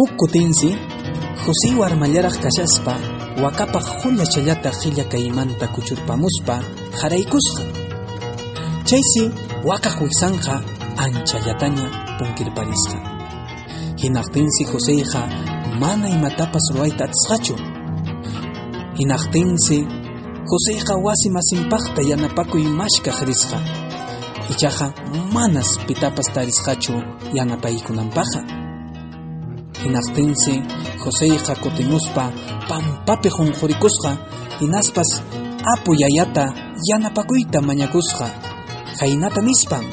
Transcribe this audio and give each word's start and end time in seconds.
Huk 0.00 0.16
kutinsi 0.16 0.72
José 1.44 1.76
warmallaraq 1.76 2.36
kashaspa 2.40 2.94
wakapaq 3.42 3.86
hulla 4.00 4.24
challata 4.24 4.70
qilla 4.80 5.04
kaymanta 5.04 5.66
kuchurpamuspa 5.74 6.54
haraykusqa. 7.00 7.62
Chaysi 8.88 9.24
wakaq 9.68 10.00
wiksanqa 10.00 10.54
anchallataña 11.04 11.86
punkirparisqa. 12.18 12.96
Hinaqtinsi 14.00 14.64
Joséqa 14.72 15.20
mana 15.80 16.08
imatapas 16.08 16.64
ruwayta 16.74 17.04
atisqachu. 17.04 17.54
Hinaqtinsi 18.98 19.78
Joséqa 20.48 20.94
wasi 21.04 21.28
masinpaqta 21.36 22.00
yanapakuy 22.10 22.64
mashkaq 22.80 23.18
risqa. 23.28 23.58
Ichaqa 24.48 24.86
manas 25.34 25.76
pitapas 25.86 26.32
tarisqachu 26.32 26.94
yanapaykunanpaqa. 27.36 28.59
Hinaqtinsi 29.82 30.54
Joséqa 31.02 31.54
kutimuspa 31.62 32.24
pampapi 32.68 33.28
qunqurikusqa 33.36 34.10
hinaspas 34.60 35.10
apu 35.72 35.90
yayata 36.02 36.44
yanapakuyta 36.88 37.58
mañakusqa. 37.68 38.26
Haynata 39.00 39.40
nispan 39.40 39.84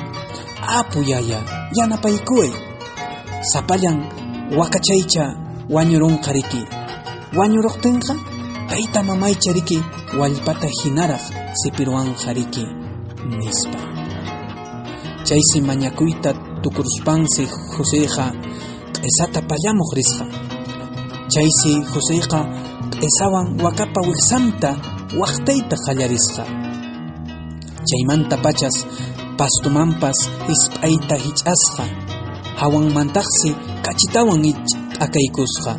apu 0.79 0.99
yaya 1.11 1.39
yanapaykuy. 1.77 2.49
Sapallan 3.51 3.97
wakachaycha 4.57 5.23
wañurunqa 5.69 6.31
riki. 6.37 6.61
Wañuruqtinqa 7.37 8.13
tayta 8.69 9.03
mamaycha 9.03 9.51
riki 9.53 9.79
wallpata 10.19 10.67
hinaraq 10.67 11.23
sipiruwanqa 11.59 12.33
riki 12.33 12.65
nispa. 13.39 13.79
Chaysi 15.23 15.61
mañakuyta 15.61 16.33
tukuruspansi 16.63 17.43
Joséqa 17.75 18.25
q'isata 19.01 19.39
pallamuq 19.49 19.91
risqa. 19.99 20.25
Chaysi 21.33 21.73
Joséqa 21.93 22.39
q'isawan 22.99 23.47
wakapa 23.63 24.01
wiksanta 24.07 24.71
waqtayta 25.19 25.75
qallarisqa. 25.85 26.43
Chaymanta 27.87 28.35
pachas 28.45 28.77
pastumanpas 29.39 30.17
hisp'ayta 30.47 31.15
hich'asqa. 31.25 31.83
Hawanmantaqsi 32.59 33.49
kachitawan 33.85 34.43
t'akaykusqa. 34.97 35.73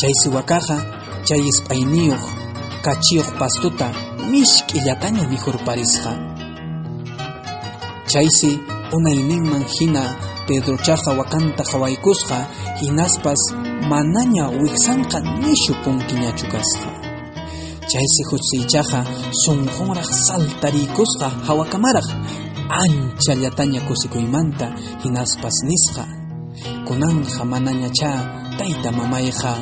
Chaysi 0.00 0.28
wakaqa 0.36 0.76
chay 1.26 1.40
hisp'ayniyuq 1.48 2.24
kachiyuq 2.84 3.28
pastuta 3.40 3.88
misk'illataña 4.30 5.24
mijurparisqa. 5.30 6.12
Chaysi 8.12 8.50
unayninman 8.92 9.64
hina 9.74 10.04
Pedrochaqa 10.46 11.16
wakanta 11.18 11.64
qhawaykusqa 11.64 12.36
hinaspas 12.80 13.40
manaña 13.88 14.44
wiksanqa 14.60 15.18
nishu 15.40 15.72
punkiñachu 15.82 16.46
kasqa. 16.52 16.88
Chaysi 17.90 18.22
Joseychaqa 18.30 19.00
sunqunraq 19.44 20.08
saltariykusqa 20.26 21.28
hawakamaraq 21.46 22.08
anchallataña 22.82 23.80
kusikuymanta 23.88 24.66
hinaspas 25.02 25.56
nisqa. 25.68 26.04
Kunanqa 26.86 27.42
manañachá 27.44 28.10
tayta 28.58 28.92
mamayqa 28.92 29.52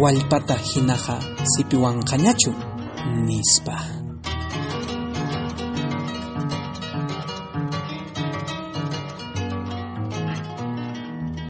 wallpata 0.00 0.56
hinaqa 0.56 1.20
sipiwanqañachu 1.52 2.52
nispa. 3.26 3.99